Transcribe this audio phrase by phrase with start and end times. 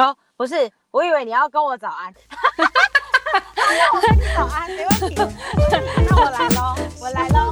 [0.00, 2.12] 哦，不是，我以为你要跟我早安。
[3.56, 5.14] 那我跟你早安，没问题。
[6.08, 7.49] 那我来喽，我来喽。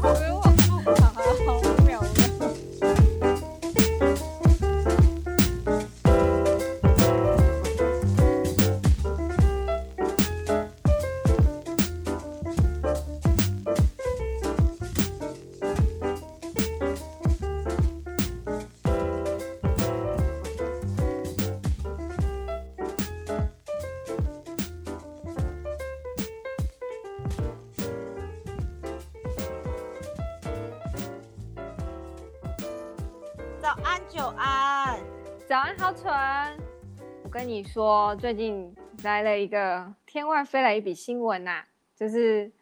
[37.49, 41.67] 跟你说，最近来了一个天外飞来一笔新闻呐、啊，
[41.97, 42.53] 就是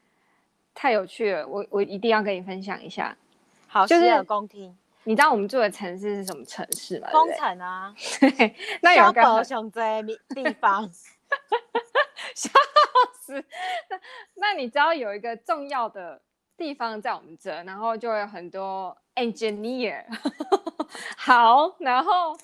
[0.72, 3.16] 太有趣了，我我一定要跟你分享一下。
[3.66, 4.78] 好，就是恭听。
[5.02, 7.08] 你知道我们住的城市是什么城市吗？
[7.10, 7.92] 丰城啊。
[8.20, 10.88] 对， 那有个熊在地方，
[12.36, 12.48] 笑
[13.18, 13.44] 死。
[13.90, 14.00] 那
[14.34, 16.22] 那你知道有一个重要的
[16.56, 20.04] 地方在我们这，然后就有很多 engineer。
[21.18, 22.38] 好，然后。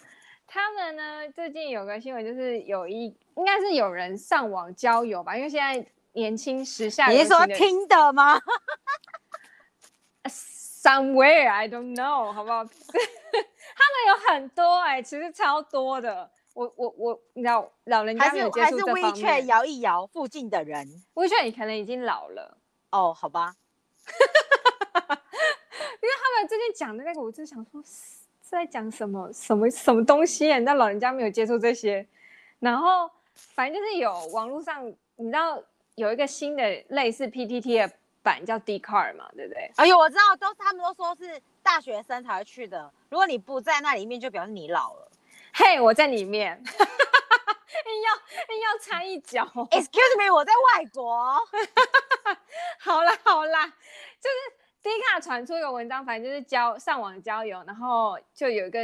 [1.35, 3.05] 最近有个新闻，就是有一
[3.37, 8.39] 应该是有人上网交友吧，因为现在年轻时下，你是说听的吗？
[10.29, 12.63] Somewhere I don't know，好不好？
[12.65, 12.75] 他们
[14.09, 16.31] 有很多哎、欸，其实超多的。
[16.55, 22.59] 我我我，你知道老人家没有接触这方面，还是 WeChat 摇一摇附近的人，WeChat 你可能已经老了
[22.91, 23.55] 哦，好吧。
[26.03, 27.83] 因为他们最近讲的那个，我就想说。
[28.53, 30.53] 在讲什么什么什么东西？
[30.53, 32.07] 你知道老人家没有接触这些，
[32.61, 34.87] 然后反正就是有网络上，
[35.17, 35.63] 你知道
[35.95, 39.73] 有一个新的类似 PTT 的版叫 Dcard 嘛，对不对？
[39.77, 42.93] 哎呦，我知道，都是他们都说是大学生才会去的。
[43.09, 45.11] 如果你不在那里面，就表示你老了。
[45.55, 49.45] 嘿，我在里面， 硬要硬要插一脚。
[49.71, 51.39] Excuse me，我在外国。
[52.79, 53.67] 好啦好啦，
[54.21, 54.63] 就是。
[54.83, 58.81] 迪卡传出一个文章，反正就是交上网交友，然后就有一个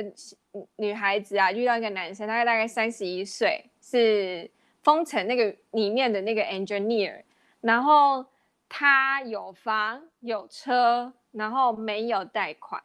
[0.76, 4.48] 女孩子啊，遇到一个男生，大概大概三十一岁，是
[4.82, 7.22] 封城那个里面的那个 engineer，
[7.60, 8.25] 然后
[8.69, 12.80] 他有房有车，然后没有贷款，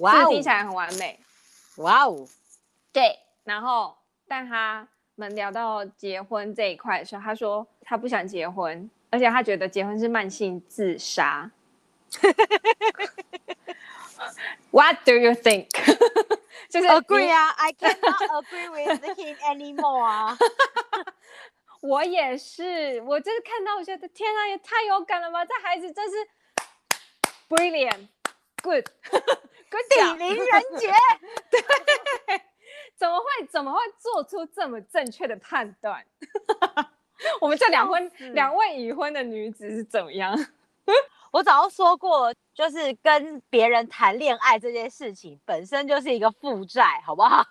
[0.00, 1.18] 哇，听起来很完美，
[1.78, 2.28] 哇哦，
[2.92, 3.96] 对，然后
[4.28, 11.50] 但他们聊到结婚这一块的时候，他说他不想结婚，而且他觉得结婚是慢性自杀。
[14.70, 15.68] What do you think？
[16.68, 20.36] 就是 agree 啊，I cannot agree with him anymore 啊。
[21.82, 25.44] 我也是，我就是看到我觉得天啊，也太有感了吧！
[25.44, 26.16] 这孩子真是
[27.48, 30.46] brilliant，good，good，地灵人
[30.78, 30.92] 杰。
[31.50, 31.60] 对，
[32.96, 36.04] 怎么会怎么会做出这么正确的判断？
[37.40, 40.36] 我们这两婚两位已婚的女子是怎么样？
[41.30, 47.44] 我早就说过，就是跟别人谈恋爱这件事情本身就是一个负债，好不好？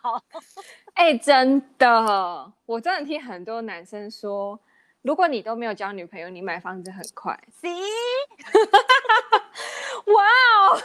[0.95, 4.59] 哎、欸，真的，我真的听很多男生说，
[5.01, 7.39] 如果你都没有交女朋友，你买房子很快。
[7.61, 7.79] See？
[10.05, 10.81] 哇哦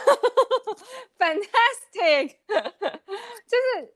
[1.17, 2.35] ，fantastic！
[2.47, 3.93] 就是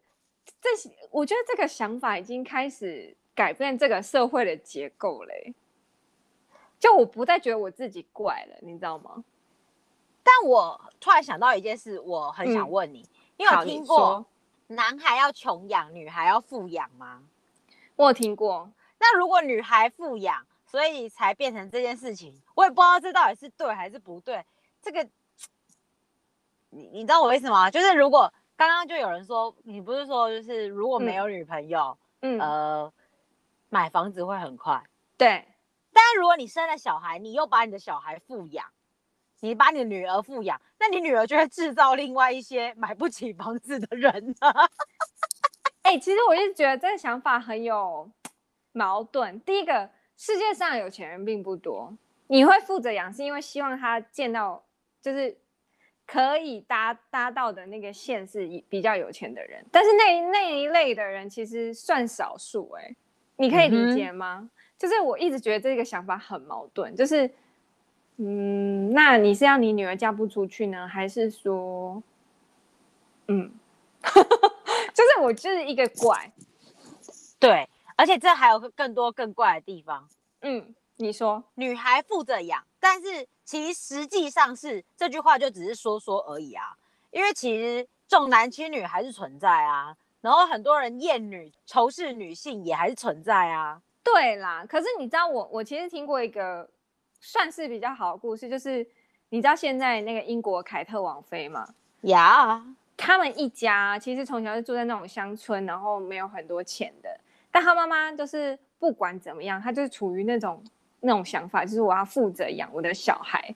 [0.61, 5.53] 这些，我觉得这个想法已经开始改变这个社会的结构嘞。
[6.79, 9.23] 就我不再觉得我自己怪了，你知道吗？
[10.23, 14.25] 但我突然想到一件事，我很想问你，嗯、你有听过
[14.67, 17.23] 男孩要穷养，女孩要富养吗？
[17.95, 18.72] 我有听过。
[19.00, 24.45] 那如果女孩富养，所以才变成这件事情，我也不知道这到底是对还是不对。
[24.81, 25.03] 这个，
[26.69, 27.69] 你你知道我为什么？
[27.72, 32.94] 就是如果刚刚就有人说，你不是说就是如果没有女朋友，嗯，呃，
[33.69, 34.84] 买房子会很快，
[35.18, 35.45] 对。
[36.01, 38.65] 但如果你生了小孩，你又把你的小孩富养，
[39.41, 44.49] 你把你的女儿富养，那你女儿就会制造另外一些买不起房子的人呢？
[45.83, 48.09] 哎、欸，其实我一直觉得这个想法很有
[48.71, 49.38] 矛盾。
[49.41, 51.94] 第一个，世界上有钱人并不多，
[52.27, 54.63] 你会负责养，是因为希望他见到
[55.01, 55.38] 就是
[56.07, 62.71] 可以搭搭到的那个线是比较有钱的人，但是那那一类的人其实算少数。
[62.71, 62.95] 哎，
[63.35, 64.39] 你可以理解吗？
[64.41, 67.29] 嗯就是我一直觉得这个想法很矛盾，就是，
[68.15, 72.01] 嗯，那你是要你女儿嫁不出去呢，还是说，
[73.27, 73.51] 嗯，
[74.01, 76.31] 就是我就是一个怪，
[77.37, 77.67] 对，
[77.97, 80.07] 而且这还有更多更怪的地方，
[80.43, 86.77] 嗯，你说女孩负责养，但是其实实际上是这句话就只是说说而已啊，
[87.11, 93.81] 因为其实重男轻女还是存在啊，然后很多人厌女、仇视女性也还是存在啊。
[94.13, 96.69] 对啦，可是你知道我我其实听过一个
[97.19, 98.85] 算是比较好的故事，就是
[99.29, 101.67] 你知道现在那个英国凯特王妃吗？
[102.01, 102.63] 呀.
[102.97, 107.09] 他们一家其实从小就住在那种乡村，然后没有很多钱的，
[107.51, 110.63] 但他妈妈就是不管怎么样，她就是处于那种
[111.01, 113.55] 那种想法，就是我要负责养我的小孩，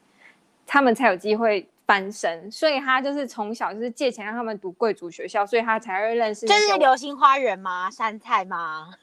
[0.65, 1.67] 他们才有机会。
[1.85, 6.45] 翻身，所以他就是从小就是借钱让他们读贵族学校，所以他才会认识。
[6.47, 7.91] 这是流星花园吗？
[7.91, 8.94] 杉菜吗？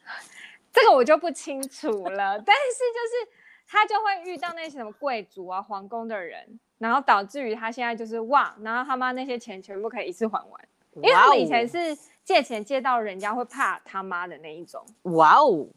[0.72, 2.38] 这个我就不清楚了。
[2.38, 3.32] 但是就是
[3.66, 14.84] 他就会遇到那些什么贵族啊、皇宫的人，然后导致于他现在就是哇，然后他妈那些钱全部可以一次还完，因为他们以前是借钱借到人家会怕他妈的那一种。
[15.02, 15.68] 哇哦，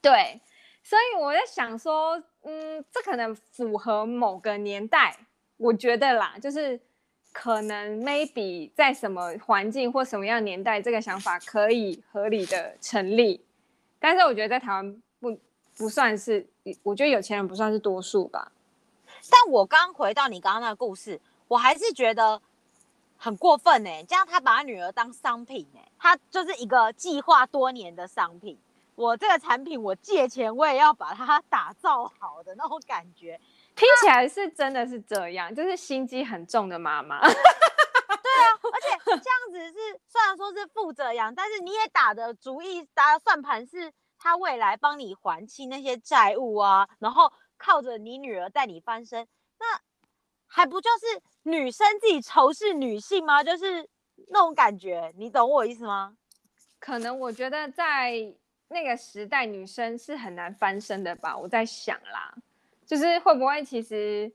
[0.00, 0.40] 对，
[0.82, 5.16] 所以我在想说，嗯，这可能符合某个年代。
[5.56, 6.78] 我觉得啦，就是
[7.32, 13.44] 可能 maybe 在什么环境或什么样年代，这个想法可以合理的成立。
[14.04, 15.34] 但是我觉得在台湾不
[15.78, 16.46] 不算是，
[16.82, 18.52] 我觉得有钱人不算是多数吧。
[19.30, 21.18] 但我刚回到你刚刚那个故事，
[21.48, 22.42] 我还是觉得
[23.16, 24.04] 很过分呢、欸。
[24.06, 28.58] 这样他把他女儿当商品呢、欸，他就是一个计划多年的商品。
[28.94, 33.40] 我这个产品，我借钱我也要把它 打造好的那种感觉。
[33.74, 37.22] 听起来是真的是这样，就是心机很重的妈妈。
[39.16, 49.26] 这样子是虽然说是负责养，但是你也打的主意、打的算盘是他未来帮你还清那些债务啊，然后靠着你女儿带你翻身，
[49.58, 49.80] 那
[50.46, 53.42] 还不就是女生自己仇视女性吗？
[53.42, 53.88] 就是
[54.28, 56.16] 那种感觉，你懂我意思吗？
[56.78, 58.12] 可能我觉得在
[58.68, 62.34] 那个时代，女生是很难翻身的吧，我在想啦。
[62.86, 64.30] 就是会不会其实，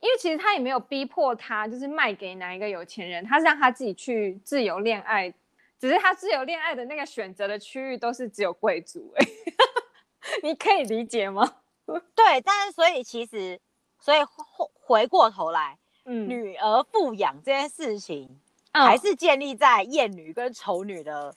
[0.00, 5.32] 因为其实他也没有逼迫他，就是卖给哪一个有钱人，他是让他自己去自由恋爱，
[5.78, 9.26] 只是他自由恋爱的那个选择的区域都是只有贵族哎，
[10.42, 11.56] 你可以理解吗？
[12.14, 13.60] 对，但是所以其实，
[13.98, 18.40] 所以回回过头来，嗯，女儿富养这件事情，
[18.72, 21.34] 还是建立在厌女跟丑女的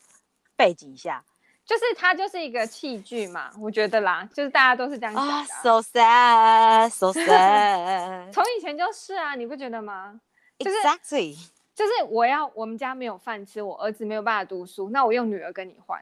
[0.55, 1.23] 背景下。
[1.73, 5.45] 就是它就是一个器具嘛，我觉得啦，就是大家都是这样想的。
[5.63, 8.31] So sad, so sad。
[8.31, 10.19] 从以前就是啊，你不觉得吗
[10.59, 11.35] ？Exactly。
[11.73, 15.99] 就是我要我们家没有饭吃，我儿子没有办法读书，那我用女儿跟你换。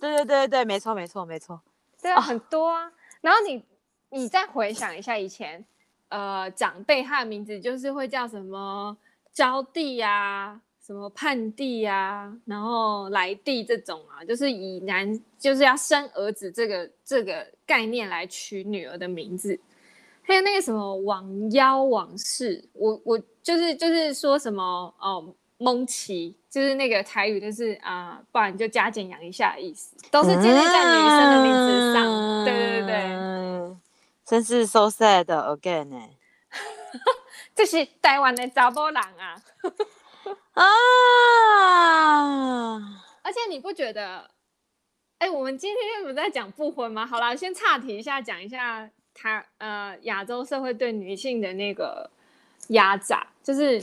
[0.00, 1.60] 对对对对，没错没错没错。
[2.00, 2.90] 对啊，很多啊。
[3.20, 3.64] 然后你
[4.10, 5.64] 你再回想一下以前，
[6.08, 8.96] 呃，长辈他的名字就是会叫什么
[9.32, 10.60] 招娣呀。
[10.92, 19.58] 什么盼弟啊，然后来弟这种啊，就是以男就是要生儿子这个这个概念来取女儿的名字，
[20.20, 24.62] 还有那个什么王妖王氏，我我就是就是说什么
[24.98, 32.04] 哦蒙奇，就是那个台语就是啊、呃，不然就加减养一下的意思，都是建立在女生的名字上。
[32.06, 33.76] 嗯、对对对对，
[34.26, 35.98] 真是 so sad again 呢，
[37.56, 39.42] 这是台湾的查某人啊。
[40.54, 40.64] 啊！
[43.22, 44.30] 而且你不觉得？
[45.18, 47.06] 哎，我们今天又不在讲不婚吗？
[47.06, 52.10] 好啦，先岔题一下，讲一下他呃亚洲社会对女性的那个
[52.68, 53.80] 压榨，就是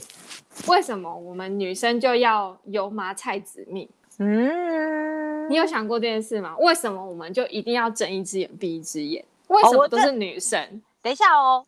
[0.68, 3.90] 为什么我们女生就要油麻菜籽蜜？
[4.18, 6.58] 嗯，你有想过这件事吗？
[6.58, 9.24] 为什么我们就一定要睁一只眼闭一只眼？
[9.48, 10.62] 为什么都是女生？
[10.62, 11.66] 哦、等一下哦，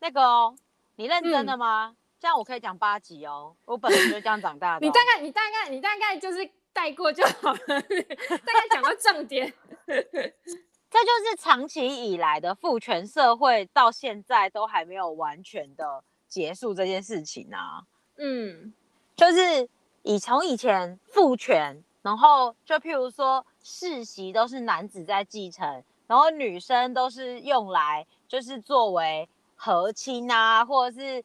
[0.00, 0.54] 那个哦，
[0.96, 1.94] 你认真的吗？
[1.94, 4.88] 嗯这样我可以讲八集哦，我本来就这样长大的、 哦。
[4.88, 9.52] 你大概，你大概，你大概就是带过就好了，大概讲到重点。
[9.86, 17.84] 这就是长期以来的父权社会，到现在都还没有完全的结束这件事情啊。
[18.16, 18.74] 嗯，
[19.14, 19.68] 就是
[20.02, 31.24] 以从以前父权，然后就譬如说世袭都是男子在继承，然后女生都是用来就是作为和亲啊，或者是。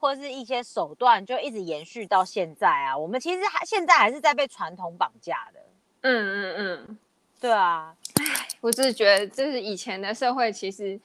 [0.00, 2.96] 或是一些手段，就一直延续到现在啊。
[2.96, 5.60] 我们其实还现在还是在被传统绑架的。
[6.00, 6.98] 嗯嗯嗯，
[7.38, 7.94] 对啊。
[8.14, 10.98] 唉，我只是觉得，就是以前的社会其实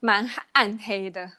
[0.00, 1.30] 蛮暗黑的。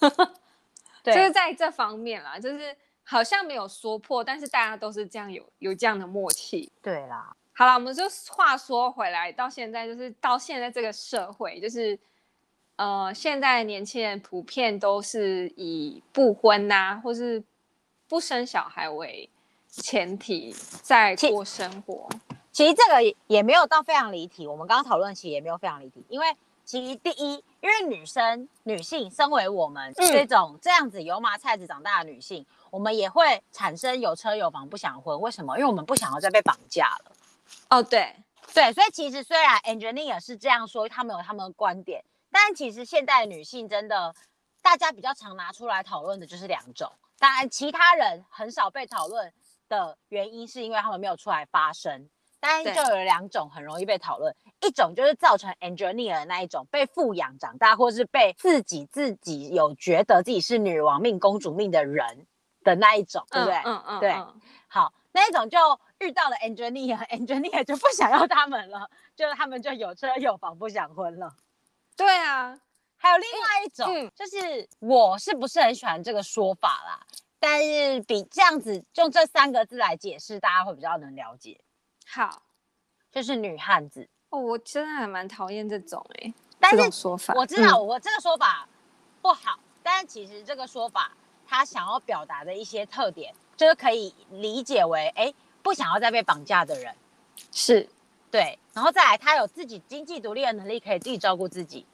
[1.04, 6.72] 对，就是在这方面啦，就是好像没有说破，但是大家都是这样有有这样的默契。
[6.82, 7.34] 对啦。
[7.52, 11.96] 好了，我们就话说回来，到现在就是到现在这个社会，就是。
[12.78, 17.42] 呃，现在年轻人普遍都是以不婚呐、啊，或是
[18.08, 19.28] 不生小孩为
[19.68, 22.08] 前提在过生活。
[22.52, 26.26] 其，其实这个也没有到非常离题，我们刚刚讨论其实也没有非常离题，因为
[26.64, 35.20] 其实第一，因为女生女性身为我们这种这样子油麻菜籽长大的女性，嗯、我们也会产生有车有房不想婚。
[35.20, 35.58] 为什么？
[35.58, 37.12] 因为我们不想要再被绑架了。
[37.70, 38.14] 哦，对
[38.54, 44.14] 对，所以其实虽然 Angelina 是这样说，他们有他们的观点，但其实现代女性真的，
[44.62, 46.90] 大家比较常拿出来讨论的就是两种。
[47.18, 49.32] 当然，其他人很少被讨论
[49.68, 52.08] 的原因，是因为他们没有出来发声。
[52.40, 62.28] 但就有两种很容易被讨论，一种就是造成 engineer 的那一种被富养长大，或是被自己自己有觉得自己是女王命、公主命的人
[62.62, 63.56] 的那一种，对不对？
[63.64, 64.12] 嗯嗯，嗯，对。
[64.68, 65.58] 好，那一种就
[65.98, 71.34] 遇到了 engineer，engineer 就不想要他们了，就是他们就有车有房不想婚了。
[71.98, 72.56] 对啊，
[72.96, 77.04] 还有另外一种，嗯、就是我是不是很喜欢这个说法啦？
[77.40, 81.60] 但是比这样子用这三个字来解释，大家会比较能了解。
[82.06, 82.42] 好，
[83.10, 88.68] 就是女汉子哦，我真的还蛮讨厌这种哎、欸，但是说法我知道我这个说法
[89.20, 91.10] 不好，嗯、但是其实这个说法
[91.44, 96.94] 他想要表达的一些特点，就是可以理解为哎，不想要再被绑架的人，
[97.50, 97.88] 是
[98.30, 101.86] 对，然后再来他有自己经济独立的能力，可以自己照顾自己，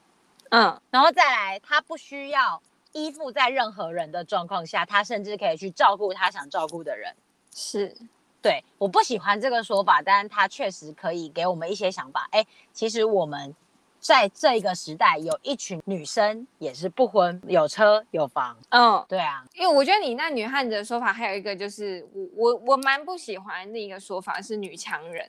[0.51, 2.61] 嗯，然后再来他不需要
[2.93, 7.15] 依附在任何人的状况下，他甚至可以去照顾他想照顾的人，
[7.55, 7.95] 是。
[8.43, 12.29] 对，我不喜欢这个说法，但是它确实可以给我们一些想法。
[12.31, 13.57] 哎，其实我们
[13.99, 18.55] 在这个时代有一群女生也是不婚，有车有房。
[18.69, 25.27] 嗯，对啊，因为我觉得你那女汉子的说法还有一个就是，我我我蛮不喜欢另一个说法是女强人，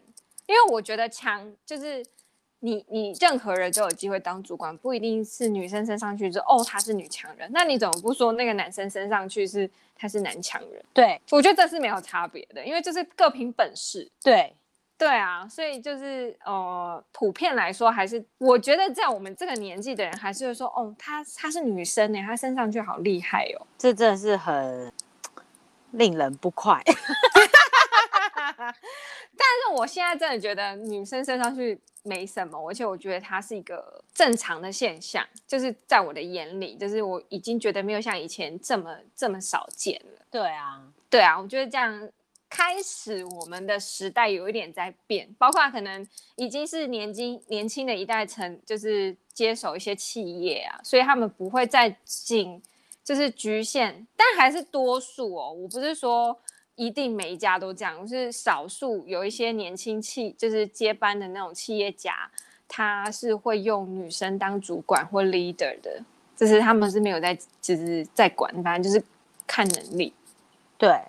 [0.47, 2.05] 因为我觉得强就是。
[2.59, 7.47] 你你任何人都有机会当主管，不一定是女生升上去之后，哦，她是女强人。
[7.53, 10.83] 那你怎么不说那个男生升上去是他是男强人？
[10.91, 14.09] 对，我觉得这是没有差别的，因为就是各凭本事。
[14.23, 14.55] 对，
[14.97, 23.67] 对啊，所以就是呃，普遍来说，还是我觉得在我们这个年纪的人，还是会说，哦，她她是女生呢，她升上去好厉害哦。
[23.77, 24.91] 这真的是很
[25.91, 26.81] 令人不快。
[29.37, 40.21] 但是我现在真的觉得女生升上去没什么，而且我觉得它是一个正常的现象，就是在我的眼里，就是我已经觉得没有像以前这么这么少见了。
[40.31, 42.09] 对啊，对啊，我觉得这样
[42.49, 52.61] 开始我们的时代有一点在变，包括可能已经是年轻年轻的一代层，就是接手一些企业啊，所以他们不会再仅
[53.03, 56.39] 就是局限，但还是多数哦，我不是说。
[56.75, 62.29] 一定每一家都这样，是少数有一些年轻企，就是接班的那种企业家，
[62.67, 66.01] 他是会用女生当主管或 leader 的，
[66.35, 69.05] 就是他们是没有在，就是在管，反正就是
[69.47, 70.13] 看能力。
[70.77, 71.01] 对，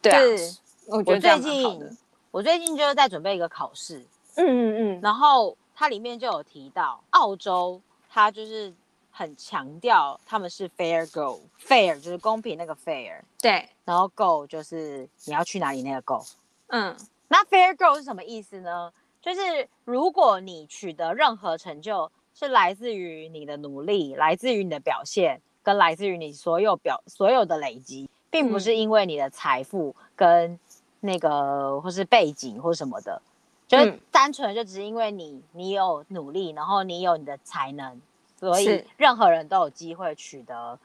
[0.00, 1.98] 对啊，我觉得最近
[2.30, 3.98] 我最近就是在准备一个考试，
[4.36, 8.72] 嗯嗯嗯，然后它里面就有提到澳洲，它就是。
[9.10, 16.24] 很强调他们是 fair go，fair 就是公平那个 fair，对，然后 go 就是你要去哪里那个 go，
[16.68, 16.96] 嗯，
[17.28, 18.92] 那 fair go 是什么意思呢？
[19.20, 30.58] 就是如果你取得任何成就是来自于你的努力，来自于你的表现，跟来自于你所有表所有的累积，并不是因为你的财富跟
[31.00, 33.20] 那个或是背景或什么的，
[33.68, 38.00] 就是单纯就只是因为你你有努力，然后你有你的才能。
[38.40, 40.78] 所以任何人都有机会取得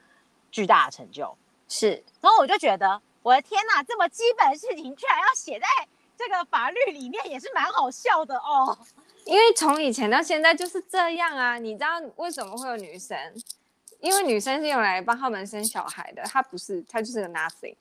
[0.52, 1.34] 巨大的成就，
[1.68, 2.04] 是。
[2.20, 5.66] 然后我就觉得，我的天哪，这么基本的事情居然要写在
[6.18, 8.76] 这个法律里面，也是蛮好笑的哦。
[9.24, 11.58] 因为从以前到现在就是这样啊。
[11.58, 13.18] 你知道为什么会有女生？
[14.00, 17.74] 因为女生是用来帮他们生小孩的，她不是，她就是个 nothing。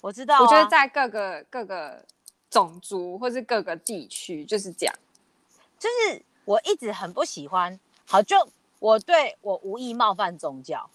[0.00, 0.42] 我知道啊。
[0.42, 2.04] 我觉得在各个各个
[2.48, 4.94] 种族或是各个地区就是这样。
[5.78, 8.36] 就是我一直很不喜欢，好就。
[8.78, 10.88] 我对我无意冒犯宗教，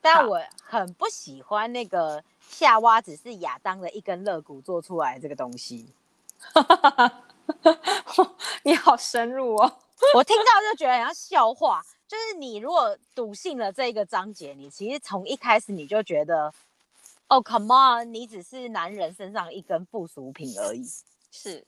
[0.00, 5.92] 但我很不喜欢那个夏娃只是亚当的一根肋骨做出来的这个东西。
[8.62, 9.76] 你好深入哦！
[10.14, 11.84] 我听到就觉得很像笑话。
[12.06, 16.52] 就是你如果笃信了这一个章节，你其实从一开始你就觉得，
[17.28, 20.86] 哦，come on，你只是男人身上一根附属品而已。
[21.30, 21.66] 是。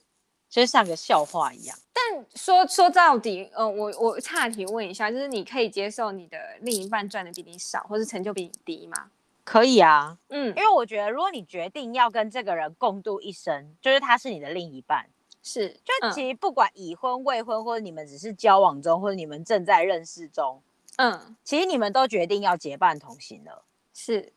[0.51, 9.13] 就像个笑话一样，但说说到底，呃，我我岔题问一下，就是你可以接受你的另一半赚的比你少，或是成就比你低吗？
[9.45, 15.09] 可以啊，嗯，因为我觉得，如果你决定要跟这个人共度一生，就是他是你的另一半，
[15.41, 20.61] 是，就其实不管已婚未婚，或者你们只是交往中，或者你们正在认识中，
[20.97, 23.63] 嗯，其实你们都决定要结伴同行了，
[23.95, 24.33] 是，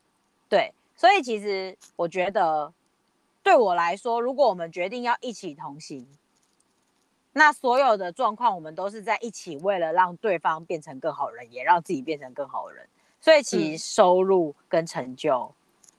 [0.48, 2.72] 对，所以其实我觉得。
[3.44, 6.08] 对我来说，如果我们决定要一起同行，
[7.34, 12.88] 那所有的状况我们都是在一起，为了让对方变成更好的人，也让自己变成更好的人。
[13.20, 15.54] 所以其实收入跟成就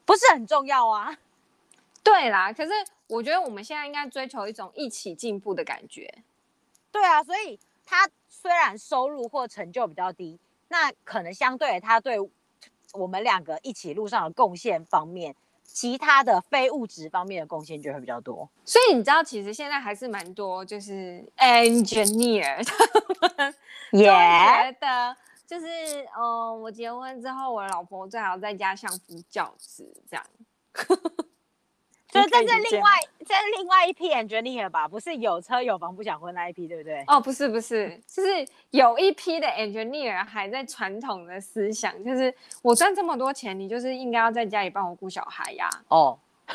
[0.04, 1.18] 不是很重要啊。
[2.02, 2.70] 对啦，可是
[3.08, 6.22] 我觉得我们现在应该追求一种一起进步的感觉。
[6.92, 12.16] 对啊，所以他虽然收入或成就比较低，那可能相对他对
[12.92, 15.34] 我们两个一起路上的贡献方面，
[15.74, 18.48] 其他的非物质方面的贡献就会比较多。
[18.64, 22.64] 所以你知道，其实现在还是蛮多就是 engineer，
[23.90, 24.72] 也 Yeah.
[24.72, 25.16] 觉得
[25.46, 25.66] 就是
[26.16, 30.24] 嗯、呃，我结婚之后，我的老婆最好在家相夫教子这样。
[32.22, 32.90] 所以这是另外，
[33.26, 34.86] 这是另外一批 engineer 吧？
[34.86, 37.02] 不是有车有房不想婚那一批，对不对？
[37.08, 45.68] 哦，不是不是，就是有一批的 engineer 还在传统的思想，就是我赚这么多钱，你就是应该要在家里帮我顾小孩呀。
[45.88, 46.16] 哦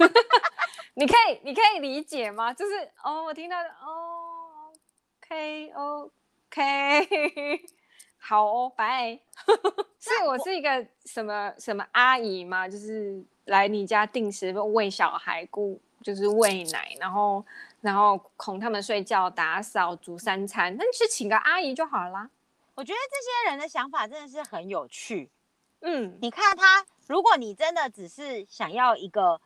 [0.94, 2.52] 你可以你可以理解吗？
[2.52, 4.70] 就是哦，我听到哦
[5.22, 7.62] ，OK OK，
[8.20, 9.18] 好哦，拜。
[9.98, 12.68] 是我是一个什么什么阿姨吗？
[12.68, 13.24] 就是。
[13.44, 17.44] 来你家定时喂小孩、顾就是喂奶，然后
[17.80, 22.30] 然后哄他们睡觉、打扫、煮三餐，那你去请个阿姨就好了。
[22.74, 25.30] 我觉得这些人的想法真的是很有趣。
[25.80, 29.40] 嗯，你看他，如果你真的只是想要一个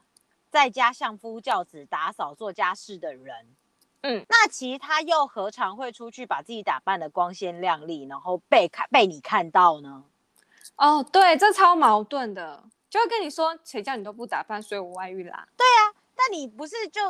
[0.51, 3.47] 在家相夫教子、打扫做家事的人，
[4.03, 10.05] 嗯，那其实他又何尝会出去把自己打扮的光鲜亮丽，然后被看被你看到呢？
[10.77, 12.65] 哦，对，这超矛盾的。
[12.95, 15.49] 就会跟你说，谁叫你都不打扮，所以我外遇啦。
[15.57, 17.03] 对啊，但你不是就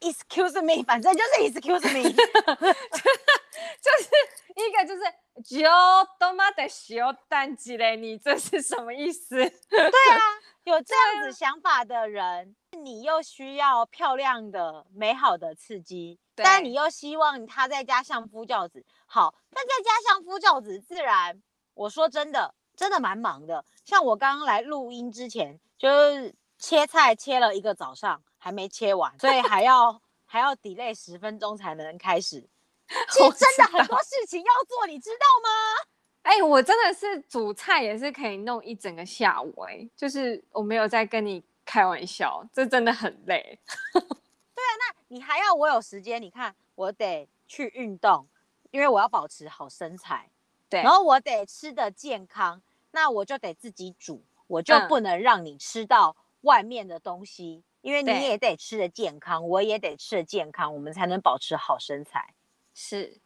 [0.00, 4.10] excuse me，反正就是 excuse me， 就是
[4.56, 5.04] 一个就是
[5.44, 5.70] 就
[6.18, 9.36] 都妈的小蛋鸡嘞，你这是什么意思？
[9.36, 10.18] 对啊，
[10.64, 18.84] 有这样子想法的人，啊、你又需要漂亮的、美好的刺激，但你又希望他在家相夫教子。
[19.06, 21.40] 好，那在家相夫教子，自然
[21.74, 22.56] 我说真的。
[22.76, 32.48] 真的蛮忙的，像我刚刚来录音之前，就是切菜切了一个早上，还没切完，所以还要还要 delay 十分钟才能开始。
[33.10, 35.88] 其实真的很多事情要做，你知道吗？
[36.22, 43.58] 哎、欸，我真的是煮菜也是可以弄一整个下午、欸，哎，就是我没有在跟你开玩笑，这真的很累。
[43.92, 46.20] 对啊，那你还要我有时间？
[46.20, 48.26] 你看，我得去运动，
[48.70, 50.30] 因为我要保持好身材。
[50.68, 52.60] 对然后我得吃的健康，
[52.94, 62.34] 那我就得自己煮，我就不能让你吃到外面的东西，嗯、因为你也得吃的健康，我也得吃的健康，我们才能保持好身材。
[62.72, 63.20] 是，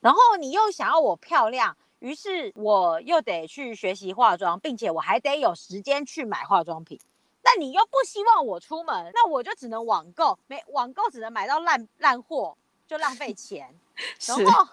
[0.00, 7.00] 然后你又想要我漂亮，于是我又得去学习化妆，并且我还得有时间去买化妆品。
[7.44, 12.56] 那你又不希望我出门，那我就只能网购，没网购只能买到烂烂货，
[12.88, 13.72] 就浪费钱。
[14.18, 14.66] 是然后。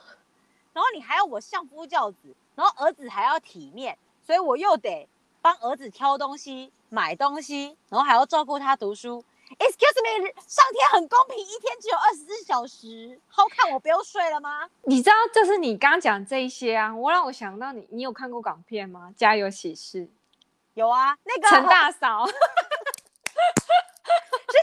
[0.72, 3.98] 然后你还要我相夫教子，然后儿子还要体面，
[4.30, 5.10] 所以我又得
[5.42, 9.26] 帮儿子挑东西、买东西，然后还要照顾他读书。
[9.58, 14.70] Excuse me，上天很公平，一天只有二十四小时，好看我不用睡了吗？
[14.84, 19.12] 你知道，就是你刚刚讲这一些啊，我让我想到你，你有看过港片吗？
[19.18, 20.08] 家有喜事，
[20.76, 22.36] 有啊，那个陈大嫂 是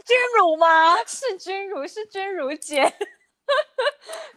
[0.04, 0.96] 君如吗？
[1.04, 2.82] 是君如，是君如姐。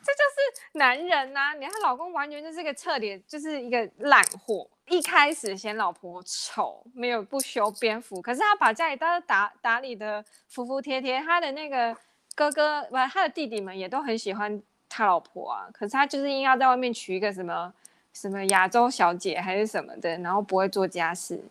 [0.01, 0.37] 这就是
[0.73, 1.53] 男人呐、啊！
[1.53, 4.67] 你看，老公完全就是个彻底，就是一个烂货。
[4.89, 11.19] 一开始嫌老婆丑，没有不修边幅，可是他把家里都打打理的服服帖帖。
[11.21, 11.95] 他的那个
[12.35, 15.67] 哥哥不，他的弟弟们也都很喜欢他老婆啊。
[15.71, 17.73] 可是他就是硬要在外面娶一个什么
[18.13, 21.41] 什么亚洲小姐还是什么的，然后不会做家事，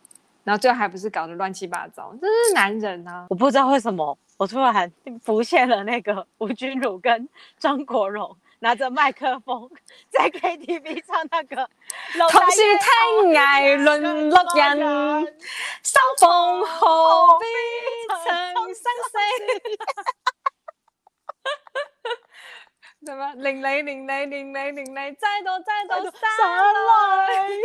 [0.44, 2.12] 然后最后还不是搞得乱七八糟。
[2.20, 3.26] 这是男人啊！
[3.30, 4.16] 我不知道为什么。
[4.36, 9.70] 我突然 浮现了那个吴君如跟张国荣拿着麦克风
[10.10, 11.56] 在 KTV 唱那个
[12.30, 12.86] 《同是天
[13.34, 14.78] 涯沦落人》，
[15.82, 17.46] 相逢何必
[18.24, 19.18] 曾相识。
[23.06, 23.32] 什么？
[23.36, 26.26] 令你令你令你令你再度再度洒
[27.26, 27.62] 泪。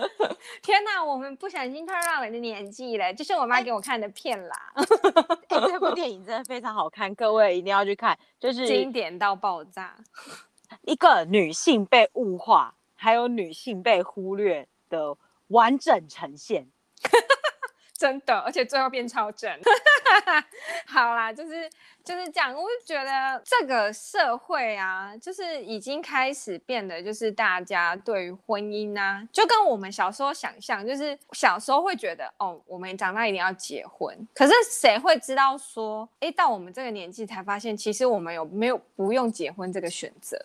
[0.62, 4.72] 天哪，我们不小心透露了你的年纪了，这是我妈给我看的片啦。
[5.48, 9.96] 哎欸、这部电影真的非常好看，各位一定要去看，就是经典到爆炸。
[10.82, 15.16] 一个女性被物化，还有女性被忽略的
[15.48, 16.66] 完整呈现。
[17.98, 19.50] 真的，而且最后变超正。
[20.86, 21.68] 好啦，就是
[22.04, 22.52] 就是这样。
[22.54, 34.16] 我就觉得这个社会啊，就是已经开始变得，就是大家对于婚姻啊，就跟我们小时候想象，就是小时候会觉得，哦，我们长大一定要结婚。
[34.34, 40.38] 可是谁会知道说，哎，到我们这个年纪才发现，其实我们有没有不用结婚这个选择？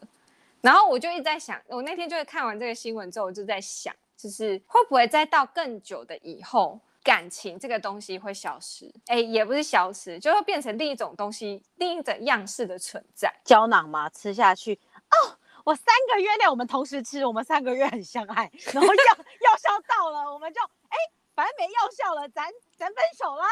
[0.61, 3.93] 然后我就一直在想，我那天就是看完这个新闻之后，我就在想。
[4.17, 8.91] 就是会不会再到更久的以后，感情这个东西会消失？
[9.07, 13.33] 哎，也不是消失，就会变成另一种东西，另一种样式的存在。
[13.43, 15.37] 胶囊嘛，吃下去哦。
[15.63, 18.93] 我三个月内我们同时吃，我们三个月很相爱，然后药
[19.45, 20.59] 药效到了，我们就
[20.89, 20.97] 哎，
[21.35, 23.45] 反正没药效了，咱咱分手啦。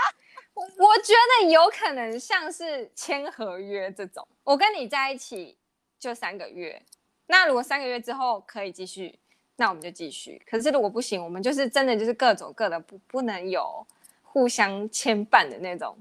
[0.56, 5.56] 我我觉得有可能像是签合约这种，我跟你在一起
[6.00, 6.84] 就三个月，
[7.28, 9.20] 那如果三个月之后可以继续，
[9.60, 10.42] 那我们就继续。
[10.50, 13.86] 可是如果不行，我们就是真的就是各走各的，不不能有
[14.24, 15.96] 互相牵绊的那种，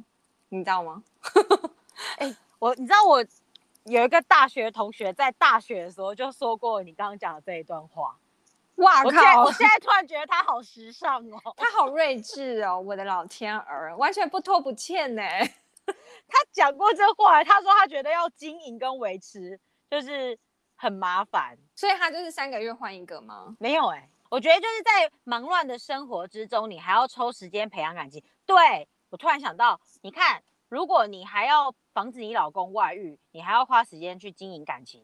[0.48, 1.02] 你知道吗？
[2.18, 3.22] 哎，我你知道我。
[3.84, 8.14] 有一个大学同学在大学的时候就说过你刚刚讲的这一段话，
[8.74, 9.40] 哇靠！
[9.40, 9.46] 我！
[9.46, 15.22] 我现在突然觉得他好时尚哦，他好睿智哦，我的老天儿，完全不拖不欠呢。
[15.86, 19.58] 他讲过这话，他说他觉得要经营跟维持
[19.90, 20.38] 就是
[20.78, 23.54] 很麻烦，所以他就是三个月换一个吗？
[23.58, 28.24] 没有哎、欸，我觉得就是在忙乱的生活之中，你还要抽时间培养感情。
[28.46, 30.42] 对，我突然想到，你看。
[30.70, 35.02] 如果你还要防止你老公外遇，你还要花时间去经营感情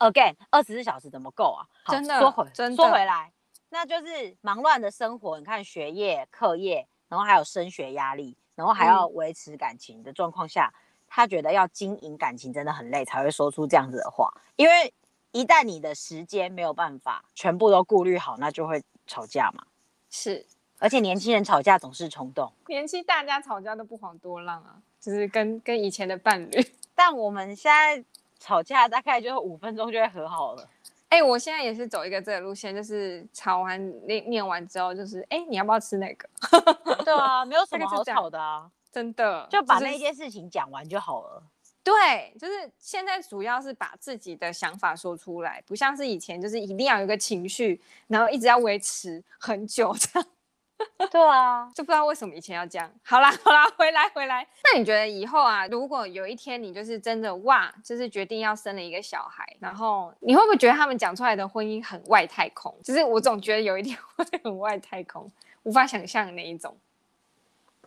[0.00, 1.62] ，again，二十四小时怎么够啊？
[1.86, 3.32] 真的，说回真的说回来，
[3.68, 5.38] 那就是忙乱的生活。
[5.38, 14.28] 你看学业、课业，然后还有升学压力，然后还要维持感情的状况下，嗯、他觉得要经营感情真的很累，才会说出这样子的话。
[14.56, 14.92] 因为
[15.34, 19.64] 一旦你的时间没有办法全部都顾虑好，那就会吵架嘛。
[20.08, 20.46] 是。
[20.78, 26.66] 而且年轻人吵架总是冲动，年轻大家吵架都不遑多让啊，就是跟跟以前的伴侣。
[26.94, 28.04] 但我们现在
[28.38, 30.68] 吵架大概就五分钟就会和好了。
[31.08, 36.28] 哎、欸，我现在也是走一个这个路线，就是吵完念念完之后，就是哎、欸，你要不要吃那个？
[37.04, 41.42] 对啊，没有什么好吵的啊，真的，就把那件事情讲完就好了。
[41.84, 50.28] 对，就是现在主要是把自己的想法说出来，不像是以前，就是一定要有一个情绪，然后一直要维持很久这样。
[51.10, 52.90] 对啊，就不知道为什么以前要这样。
[53.02, 54.46] 好啦好啦，回来回来。
[54.64, 62.74] 那你觉得以后啊，如果有一天你就是真的哇，就是决定要生了一个小孩，然后你会不会觉得他们讲出来的婚姻很外太空？
[62.82, 65.30] 就是我总觉得有一天会很外太空，
[65.62, 66.76] 无法想象的那一种。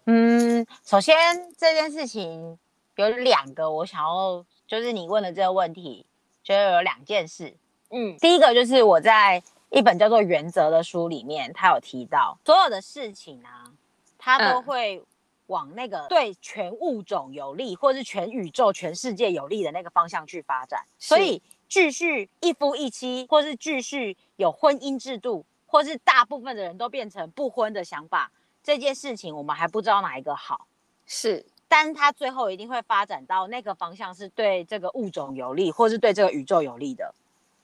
[0.05, 1.15] 嗯，首先
[1.57, 2.57] 这件事情
[2.97, 6.05] 有两个，我想要就是你问的这个问题，
[6.43, 7.55] 就有两件事。
[7.89, 9.43] 嗯，第一个就是我在。
[9.69, 13.69] 一本叫做《原则》的书里面，他有提到所有的事情啊，
[14.17, 15.03] 他都会
[15.47, 20.85] 往那个对全物种有利，或是全宇宙、全世界有利的那个方向去发展。
[20.97, 28.31] 所以，继续一夫一妻，或是继续有婚姻制度，或是大部分的人都变成不婚的想法，
[28.63, 30.65] 这件事情我们还不知道哪一个好。
[31.05, 37.13] 是，但他最后一定会发展到那个方向是对这个物种有利，或是对这个宇宙有利的。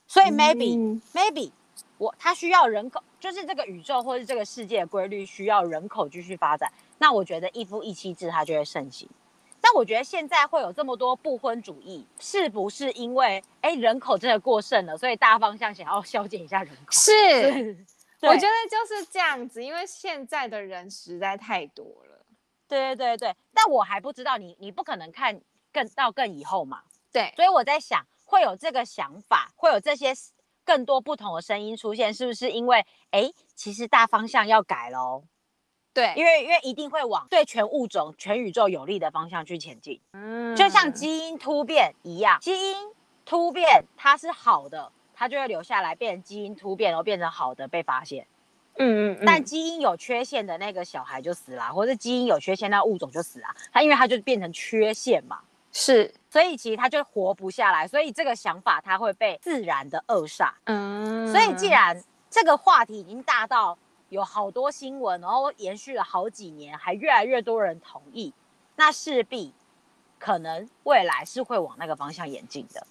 [0.08, 1.02] 所以嗯。
[1.14, 1.52] Maybe,
[1.98, 6.72] 我它需要人口，就是这个宇宙或是这个世界的规律需要人口继续发展。
[6.98, 9.10] 那我觉得一夫一妻制它就会盛行。
[9.62, 16.92] 但我觉得现在会有这么多不婚主义，是不是因为哎人口真的过剩了，所以大方向想要削减一下人口？
[16.92, 17.78] 是，
[18.20, 22.13] 我觉得就是这样子，因为现在的人实在太多了。
[22.74, 25.40] 对对对对，但我还不知道你，你不可能看
[25.72, 26.84] 更到更以后嘛。
[27.12, 30.14] 对，所以我在想，会有这个想法，会有这些。
[30.66, 35.26] 更多不同的声音出现，是不是因为哎，其实大方向要改喽？
[35.94, 40.00] 对，因为因为一定会往对全物种、全宇宙有利的方向去前进。
[40.14, 42.78] 嗯，就像基因突变一样，基因
[43.26, 48.26] 突变它是好的，它就会留下来，变成基因突变，然后变成好的被发现。
[48.78, 49.24] 嗯，嗯嗯。
[49.26, 55.40] 但基因有缺陷的那个小孩就死了，或者基因有缺陷那物种就死了，它因为它就变成缺陷嘛。
[55.76, 60.54] 是，所以其实他就活不下来，所以这个想法他会被自然的扼杀。
[60.66, 63.76] 嗯，所以既然这个话题已经大到
[64.10, 68.32] 有好多新闻，然后延续了好几年，还越来越多人同意，
[68.76, 69.52] 那势必
[70.20, 72.86] 可能未来是会往那个方向演进的。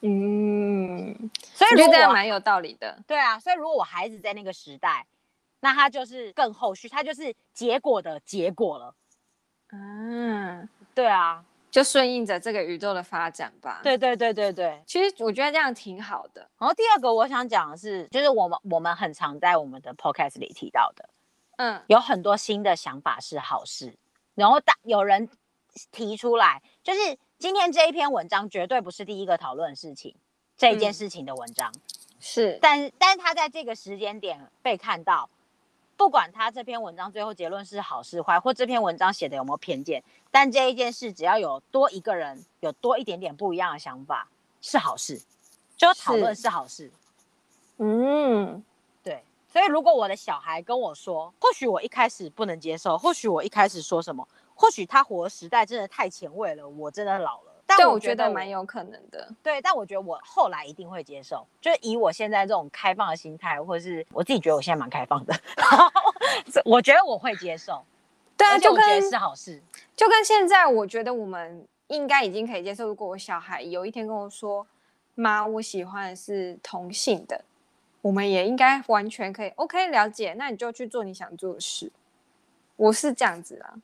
[0.00, 2.98] 嗯，所以我觉得这样蛮有道理的。
[3.06, 5.06] 对啊，所以如果我孩子在那个时代，
[5.60, 8.94] 那他就是更后续，他就是结果的结果了。
[9.72, 11.44] 嗯，对啊。
[11.70, 13.78] 就顺应着这个宇宙的发展吧。
[13.84, 16.40] 对对对对对，其实我觉得这样挺好的。
[16.58, 21.08] 然后第二个我想讲的是，就是我们我们很常在我们的 podcast 里提到的，
[21.58, 23.96] 嗯，有很多新的想法是好事。
[24.34, 25.28] 然后大有人
[25.92, 30.14] 提出来，就是今天这一篇文章绝对不是第一个讨论的事情，
[30.58, 31.80] 这一件事情的文章、嗯、
[32.20, 35.28] 是，但但是他在这个时间点被看到。
[35.96, 44.28] 不管他这篇文章最后结论是好是坏，或这篇文章写的有没有偏见，但这一件事只要有多一个人有多一点点不一样的想法，
[44.60, 45.20] 是好事，
[45.78, 46.90] 就讨论是好事。
[47.78, 48.62] 嗯，
[49.02, 54.26] 对，所以如果我的小孩跟我说，或许我一开始不能接受，或许我一开始说什么，
[54.60, 57.52] 或许他活的时代真的太前卫了，我真的老了。
[57.64, 65.32] 但我觉得蛮有可能的，对，但我觉得我后来一定会接受，就以我现在这种开放的心态，或者是我自己觉得我现在蛮开放的，
[66.66, 67.82] 我觉得我会接受，
[68.36, 69.62] 对啊，就跟是好事，
[69.96, 74.66] 就跟现在我觉得我们应该已经可以接受，如果我小孩有一天跟我说，
[75.14, 77.44] 妈，我喜欢的是同性的，
[78.02, 81.92] 我们也应该完全可以 OK 了解，那你就去做你想做的事，
[82.74, 83.78] 我是这样子啊，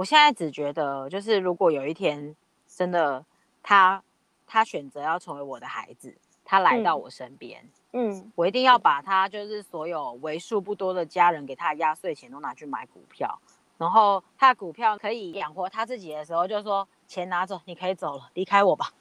[0.00, 2.34] 我现在只觉得就是如果有一天。
[2.72, 3.22] 真的，
[3.62, 4.02] 他
[4.46, 13.38] 他选择要成为我的孩子，他来到我身边，嗯，嗯，我一定要把他就是所有为数不多的家人给他的压岁钱都拿去买股票，
[13.76, 18.92] 然后他的股票可以养活他自己的时候，就说钱拿走，你可以走了，离开我吧。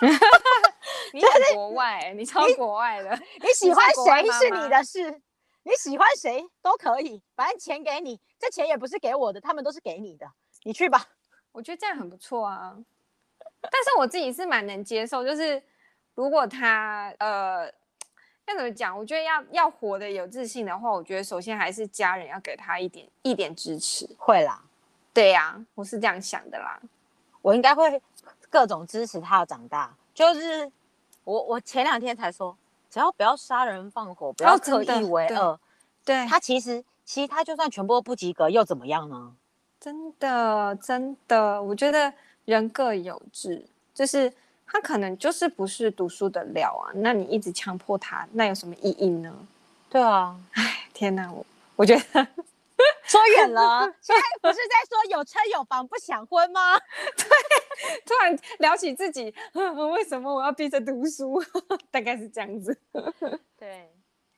[1.12, 3.10] 你在国外，你超国外的，
[3.42, 5.20] 你喜欢谁是你的事，
[5.62, 10.26] 你喜欢谁都可以，反正钱给你，这钱也不是给我的，他们都是给你的，
[10.62, 11.06] 你去吧。
[11.52, 12.76] 我觉得这样很不错啊。
[13.60, 15.62] 但是我自己是蛮能接受，就是
[16.14, 17.66] 如果他呃
[18.46, 24.08] 要怎么讲，我觉得要要活得有自信的话，我觉得首先还是家人要给他一点一点支持。
[24.18, 24.62] 会啦，
[25.12, 26.80] 对呀、啊，我是这样想的啦。
[27.42, 28.00] 我应该会
[28.48, 29.94] 各种支持他要长大。
[30.14, 30.70] 就是
[31.24, 32.56] 我我前两天才说，
[32.90, 35.60] 只要不要杀人放火，不要特意为恶、哦，
[36.04, 39.32] 对，他其实其实他就算全部都不及格又怎么样呢？
[39.78, 42.12] 真的真的，我觉得。
[42.46, 44.32] 人各有志，就是
[44.66, 46.90] 他可能就是不是读书的料啊。
[46.96, 49.32] 那你一直强迫他，那有什么意义呢？
[49.88, 52.02] 对啊，哎，天哪，我我觉得
[53.04, 53.82] 说远了。
[54.02, 56.76] 现在不是在说有车有房不想婚吗？
[57.16, 57.26] 对，
[58.04, 59.34] 突然聊起自己，
[59.92, 61.42] 为什么我要逼着读书？
[61.90, 62.76] 大概是这样子。
[63.58, 63.88] 对，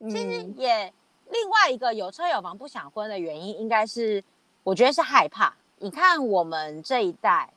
[0.08, 0.92] 其实也、嗯、
[1.30, 4.22] 另外一个有车有房不想婚的原因，应该是
[4.62, 5.54] 我觉得是害怕。
[5.78, 7.48] 你看我们这一代。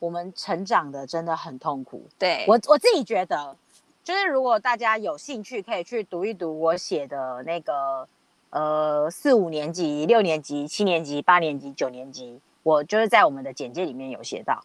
[0.00, 2.02] 我们成长的真的很痛苦。
[2.18, 3.56] 对，我我自己觉得，
[4.02, 8.06] 就是如果大家有兴趣，可以去读一读我写的那个，
[8.50, 14.62] 呃，四五年级、六年级、七年级、八年级、九年级，我就是在我们的简介里面有写到，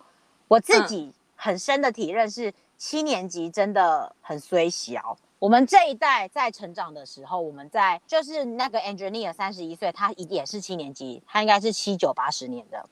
[0.49, 5.17] 我自己很深的体认是，七年级真的很衰小。
[5.37, 12.89] 我们这一代在成长的时候，我们在就是那个 engineer 三十一岁，他也是七年级，他应该是七九八十年的。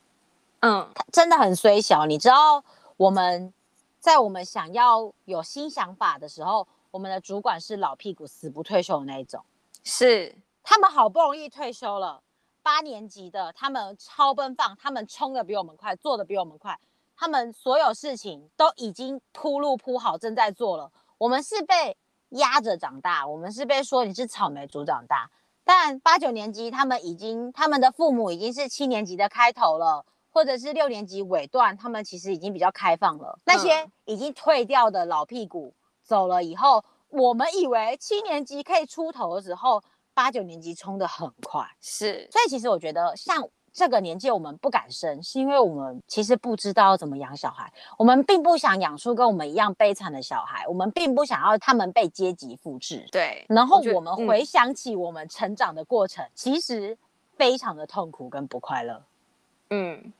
[0.61, 2.05] 嗯，真的很衰小。
[2.05, 2.63] 你知道
[2.95, 3.51] 我们
[3.99, 9.43] 在我们想要有新想法的时候，我们的主管是老屁股，死不退休的那一种。
[9.83, 12.21] 是，他们好不容易退休了，
[12.61, 16.79] 八年级的他们超奔放，他们冲的比我们快，做的比我们快，
[17.17, 20.91] 他们所有事情都已经铺路铺好，正在做了。
[21.17, 21.97] 我们是被
[22.29, 25.29] 压着长大，我们是被说你是草莓族长大。
[25.63, 30.05] 但八九年级他们已经，他们的父母已经是七年级的开头了。
[30.29, 33.39] 或者是六年级尾段，他们其实已经比较开放了。
[33.43, 41.65] 那些已经退掉的老屁股走了以后，我们以为七年级可以出头的时候，八九年级冲得很快。
[41.81, 47.71] 是，所以其实我觉得，像这个年纪我们不敢生，是因为我们其实不知道怎么养小孩。
[47.95, 53.05] 我们并不想养出跟我们一样悲惨的小孩，我们并不想要他们被阶级复制。
[53.11, 53.45] 对。
[53.47, 56.97] 然后我们回想起我们成长的过程，嗯、其实
[57.35, 59.03] 非常的痛苦跟不快乐。
[59.69, 60.11] 嗯。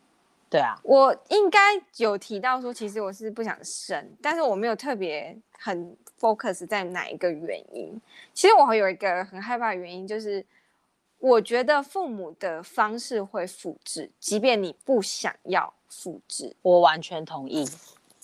[0.49, 1.59] 对啊，我应该
[1.97, 7.99] 有提到说，其实我是不想生，但是我没有特别很 focus 在哪一个原因。
[8.33, 10.45] 其实我有一个很害怕的原因，就是
[11.19, 16.55] 我觉得父母的方式会复制，即便你不想要复制。
[16.61, 17.65] 我完全同意。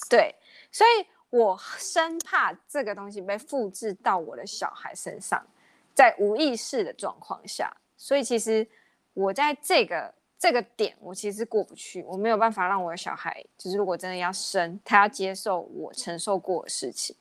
[0.09, 0.35] 对，
[0.71, 5.45] 所以我生怕这个东西被复制到我的小孩身上，
[5.93, 8.67] 在无意识的状况下，所以其实
[9.13, 10.13] 我在这个。
[10.39, 17.15] 这个点我其实过不去，我没有办法让我的小孩，就是如果真的要生，他要接受我承受过的事情，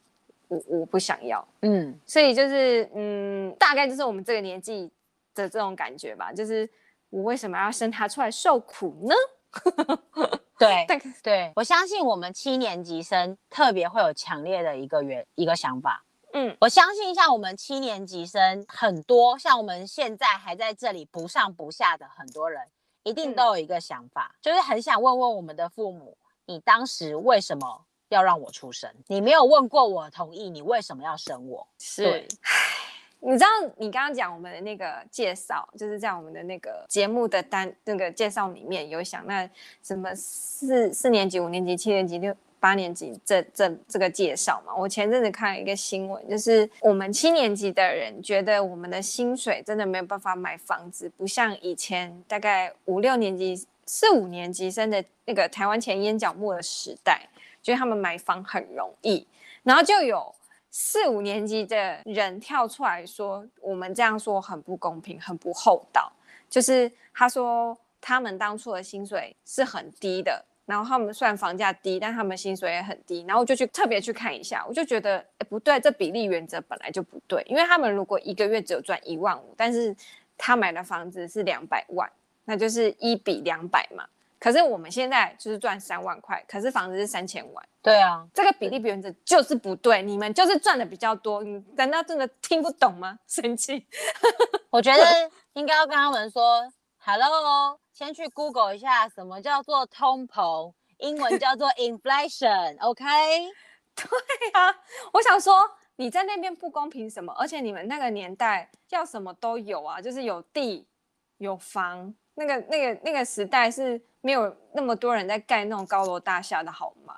[0.48, 4.90] 我我不想要，嗯，所以就是嗯，大概就是我们这个年纪
[5.34, 6.68] 的这种感觉吧，就是
[7.10, 9.14] 我为什么要生他出来受苦呢？
[10.58, 10.86] 对，
[11.22, 22.62] 对，我相信我们七年级生特别会有强烈的一个原一个想法，嗯，我相信像我们七年级生很多，像我们现在还在这里不上不下的很多人。
[23.04, 26.16] 一定都有一个想法，嗯，就是很想问问我们的父母，
[26.46, 28.88] 你当时为什么要让我出生？
[29.08, 31.66] 你没有问过我同意，你为什么要生我？
[31.80, 32.28] 是，对，
[33.24, 39.48] 你知道，你刚刚讲我们的那个介绍，就是在我们的那个节目的单那个介绍里面有想，那
[39.80, 44.74] 什么四四年级、五年级、七年级、六八年级这这这个介绍嘛。
[44.74, 53.54] 我前阵子看了一个新闻，就是我们七年级的人觉得我们的薪水真的没有办法买房子，不像以前大概五六年级、
[53.86, 57.28] 四五年级生的那个台湾前烟脚目的时代，
[57.62, 59.24] 觉得他们买房很容易，
[59.62, 60.34] 然后就有。
[60.74, 66.10] 四五年级的人跳出来说：“我们这样说很不公平，很不厚道。”
[66.48, 73.22] 就是他说他们当初的薪水是很低的，然后他们虽然房价低，但他们薪水也很低。
[73.28, 77.42] 然后我就去特别去看一下，我就觉得，哎，不对，这比例原则本来就不对。
[77.46, 79.94] 因为他们如果一个月只有赚一万五，但是
[80.38, 82.10] 他买的房子是两百万，
[82.46, 84.06] 那就是一比两百嘛。
[84.42, 87.64] 可是我们现在就是赚三万块，可是房子是三千万。
[87.80, 93.16] 对啊，这个比例原则就是不对，你们就是赚的比较多，你难道真的听不懂吗？
[93.28, 93.86] 生气。
[94.70, 103.04] 我觉得应该要跟他们说，Hello，先去 Google 一下什么叫做通膨，英文叫做 inflation，OK？
[103.04, 103.48] Okay?
[103.94, 104.74] 对啊，
[105.12, 105.54] 我想说
[105.94, 107.32] 你在那边不公平什么？
[107.34, 110.88] 而且你们那个年代要什么都有啊，就是有地
[111.38, 114.02] 有房，那个那个那个时代是。
[114.22, 117.14] 没有那么多人在盖那种高楼大厦的好吗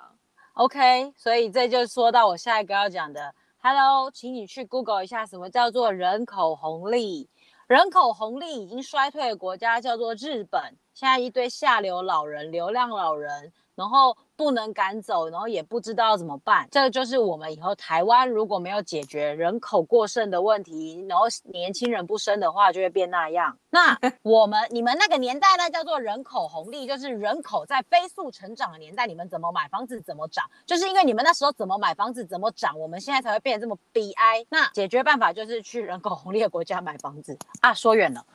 [0.55, 3.33] ？OK，所以这就说到我下一个要讲的。
[3.61, 7.29] Hello，请你去 Google 一下什么叫做人口红利。
[7.67, 14.17] 人口红利已经衰退的国家叫做日本，现在一堆下流老人、流量老人，然后。
[14.37, 16.67] 不能赶走，然后也不知道怎么办。
[16.69, 23.57] 这个就是我们以后台湾如果没有解决人口过剩的问题，然后年轻人不生的话，就会变那样。
[23.69, 34.45] 那 我们你们那个年代呢，叫做人口红利，就是人口在飞速成长的年代，你们怎么买房子怎么涨，就是因为你们那时候怎么买房子怎么涨，我们现在才会变得这么悲哀。
[34.49, 37.73] 那解决办法就是去人口红利的国家买房子啊。
[37.73, 38.25] 说远了。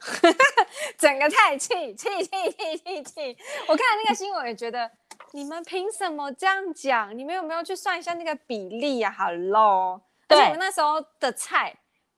[0.96, 3.38] 整个太气气气气气气！
[3.68, 4.90] 我看那个新闻也觉得，
[5.32, 7.16] 你们凭什么这样讲？
[7.16, 11.76] 你们有没有去算一下那个比例啊？Hello，对，而且我们那时候的菜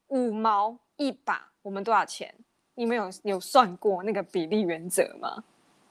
[0.09, 2.33] 五毛一把，我们多少钱？
[2.75, 5.43] 你们有有算过那个比例原则吗？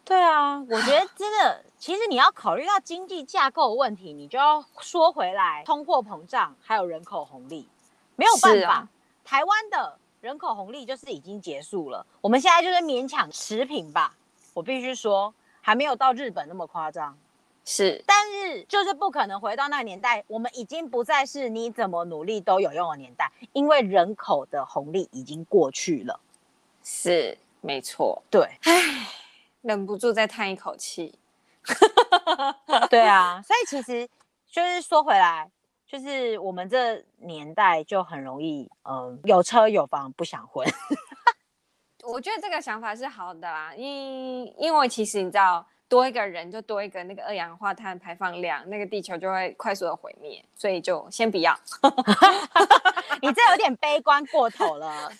[0.06, 7.70] 对啊，我觉得真的，其实你要考虑到经济架构的问题，你就要说回来，通货膨胀还有人口红利，
[8.16, 8.90] 没有办法，啊、
[9.26, 10.00] 台湾的。
[10.22, 14.16] 人口红利就是已经结束了，我们现在就是勉强持平吧。
[14.54, 17.18] 我必须说，还没有到日本那么夸张，
[17.66, 20.24] 是，但是就是不可能回到那个年代。
[20.28, 26.20] 我们已经不再是你怎么努力都有用的年代，因为人口的红利已经过去了。
[26.84, 28.48] 是，没错，对。
[28.66, 29.08] 唉，
[29.62, 31.16] 忍不住再叹一口气。
[32.92, 34.08] 对啊，所以其实
[34.52, 35.50] 就是说回来。
[35.92, 40.66] 就是我们这年代就很容易，嗯，有车有房不想婚。
[42.08, 51.54] 我觉得这个想法是好的啦，因因为其实你知道，多一个人就多一个那个二氧化碳排放量，那个地球就会快速的毁灭，所以就先不要。
[53.22, 55.12] 你这有点悲观过头了。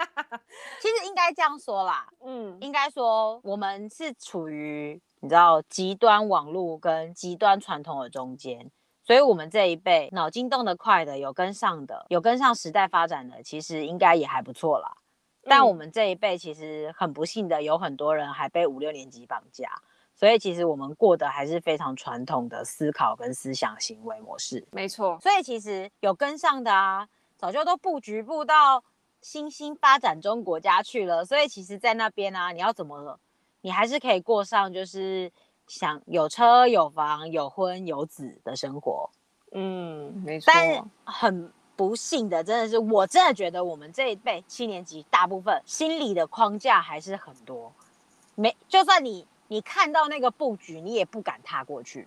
[0.80, 8.70] 其实应该这样说啦，嗯，应该说我们是处于你知道极端网络跟极端传统的中间。
[9.06, 14.96] 所以，我们这一辈脑筋动得快的，有跟上的，有跟上时代发展的，其实应该也还不错啦。
[15.44, 19.80] 但我们这一辈其实很不幸的，有很多人还被五六年级绑架。
[20.16, 24.66] 所以，其实我们过的还是非常传统的思考跟思想行为模式。
[24.72, 25.16] 没错。
[25.20, 28.82] 所以，其实有跟上的啊，早就都布局布到
[29.20, 31.24] 新兴发展中国家去了。
[31.24, 33.20] 所以，其实，在那边啊，你要怎么了，
[33.60, 35.30] 你还是可以过上就是。
[35.66, 39.10] 想有车有房有婚有子的生活，
[39.52, 40.52] 嗯，没错。
[40.52, 47.72] 但是很不幸的，真的是我真的觉得我们这一辈七年级大部分心理的框架还是很多，
[48.34, 52.06] 没就算你你看到那个布局，你也不敢踏过去。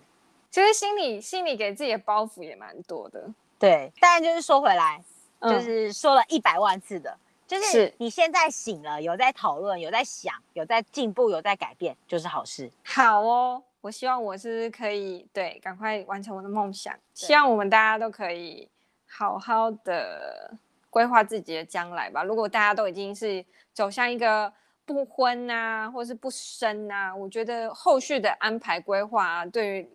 [0.50, 3.24] 其实心里心里给自己的包袱也蛮多的。
[3.58, 5.04] 对，但就是说回来，
[5.38, 7.16] 嗯、就是说了一百万次的，
[7.50, 12.70] 就是你现在醒了，有在讨论，有在想，有在进步，有在改变，就是好事。
[12.84, 16.94] 好哦，我希望我是可以对赶快完成我的梦想。
[17.12, 18.68] 希望我们大家都可以
[19.08, 20.56] 好好的
[20.90, 22.22] 规划自己的将来吧。
[22.22, 24.52] 如果大家都已经是走向一个
[24.84, 29.90] 不婚啊，或是不生啊，我觉得后续的安排规划啊，对于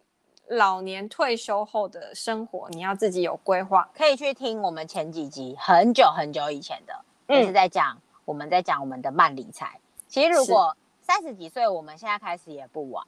[0.50, 3.90] 老年退休后的生活，你要自己有规划。
[3.96, 6.94] 可以去听我们前几集，很久很久以前的。
[7.28, 9.80] 就是在讲、嗯，我们在讲我们的慢理财。
[10.08, 13.06] 其实如果三十几岁，我们现在开始也不晚。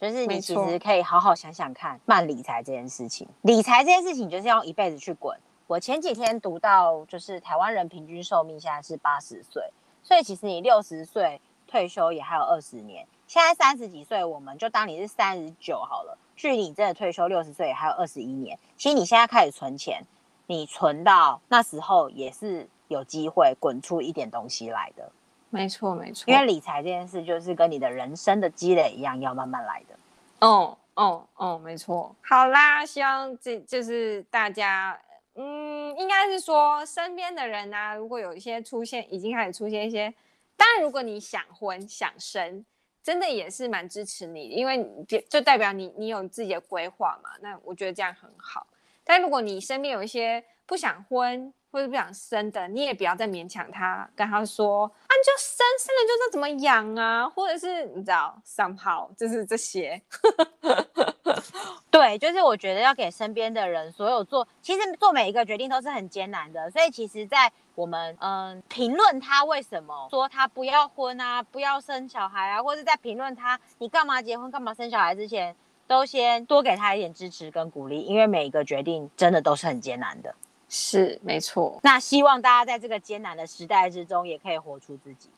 [0.00, 3.28] 就是你其实可以好好想想看，慢理财这件事情。
[3.42, 5.38] 理财这件事情就是要一辈子去滚。
[5.66, 9.70] 我前几天读到，就是台湾人平均寿命现在是八十岁，
[10.02, 13.06] 所以其实你六十岁退休也还有二十年。
[13.26, 16.16] 现在三十几岁，我们就当你是三十九好了。
[16.34, 20.02] 距离你真的退休六十岁还有二十一年，其实你现在开始存钱，
[20.46, 25.10] 你存到那时候也是有机会滚出一点东西来的。
[25.48, 26.24] 没错，没错。
[26.30, 29.98] 因为理财这件事就是跟你的人生的积累一样，要慢慢来的。
[30.40, 32.14] 哦哦哦，没错。
[32.20, 35.00] 好啦，希望这就是大家，
[35.34, 40.12] 嗯，应该是说身边的人啊，如果有一些出现，已经开始出现一些。
[40.56, 42.64] 当然，如果你想婚想生，
[43.02, 44.84] 真的也是蛮支持你，因为
[45.28, 47.30] 就代表你你有自己的规划嘛。
[47.40, 48.66] 那我觉得这样很好。
[49.02, 60.00] 但如果你身边有一些不想婚或者不想生的，你也不要再勉强他，跟他说啊，你就生生了就知道怎么养啊，或者是你知道 somehow 就是这些。
[61.90, 66.70] 对，就是我觉得要给身边的人，所有做，其实做每一个决定都是很艰难的。
[66.70, 75.54] 所以其实，在我们嗯评论他为什么说他不要婚啊，不要生小孩啊，或者在评论他你干嘛结婚、干嘛生小孩之前，
[75.86, 80.34] 都先多给他一点支持跟鼓励，因为每一个决定真的都是很艰难的。
[80.72, 81.80] 是，没错。
[81.82, 85.28] 那希望大家在这个艰难的时代之中，也可以活出自己。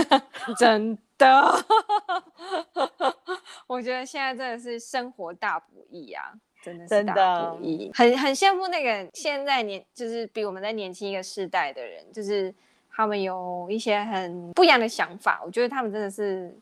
[0.58, 1.64] 真的。
[3.66, 6.32] 我觉得现在真的是生活大不易啊，
[6.62, 12.54] 真的是大不易，很很羡慕那个现在年就是比我们在年轻一个世代的人，就是
[12.90, 15.40] 他们有一些很不一样的想法。
[15.44, 16.54] 我觉得他们真的是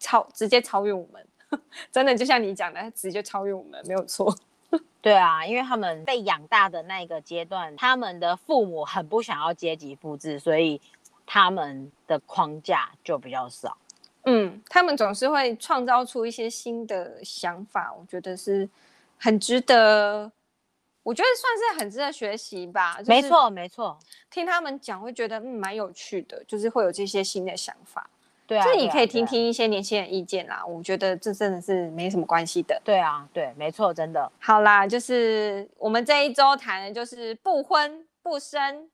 [0.00, 1.24] 超直接超越我们，
[1.92, 4.34] 真的就像你讲的，直接超越我们，没有错。
[5.02, 10.80] 对啊，因为他们被养大的那个阶段，他们的父母很不想要阶级复制，所以
[11.24, 13.76] 他们的框架就比较少。
[14.24, 18.68] 嗯，他们总是会创造出一些新的想法，我觉得是
[19.16, 20.30] 很值得，
[21.02, 22.98] 我觉得算是很值得学习吧。
[23.06, 23.98] 没错，没错，
[24.30, 28.10] 听他们讲会觉得嗯蛮有趣的，就是会有这些新的想法。
[28.50, 32.80] 对啊，这你可以听听一些年轻人意见啦，我觉得这真的是没什么关系的。
[32.84, 34.30] 对啊，对，没错，真的。
[34.40, 38.90] 好啦，就是我们这一周谈的就是不婚不生。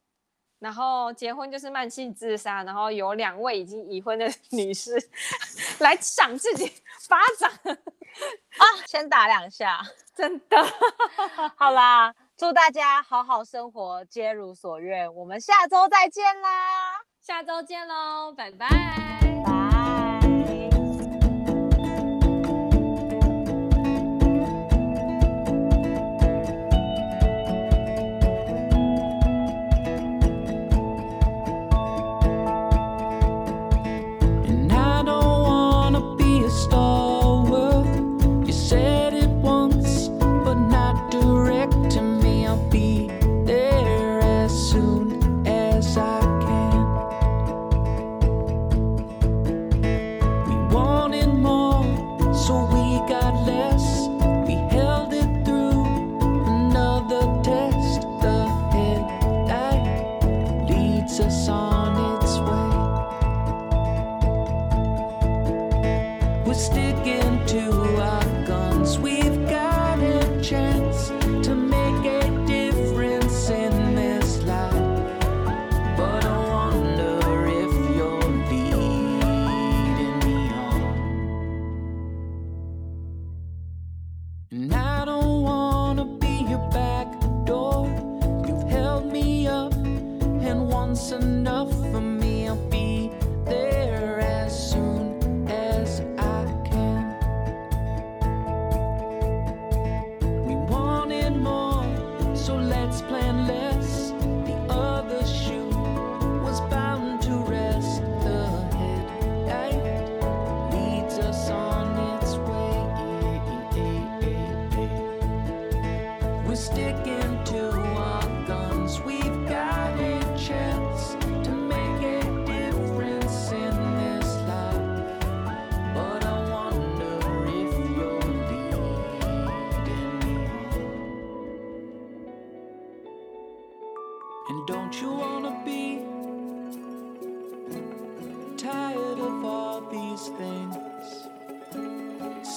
[0.59, 4.97] 然后结婚就是慢性自杀，然后有两位已经已婚的 女士
[5.81, 6.73] 来赏自己
[7.11, 9.83] 巴掌啊，先打两下，
[10.17, 10.57] 真的。
[11.57, 15.15] 好啦，祝大家好好生活，皆如所愿。
[15.15, 19.26] 我们下周再见啦，下周见喽，拜拜。
[66.67, 67.96] stick into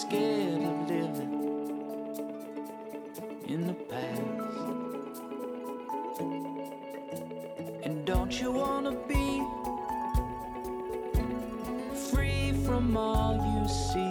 [0.10, 1.34] scared of living
[3.48, 4.22] in the past.
[7.84, 9.44] And don't you wanna be
[12.10, 14.09] free from all you see?